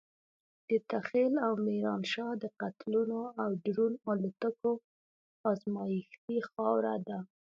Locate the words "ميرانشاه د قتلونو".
1.65-3.19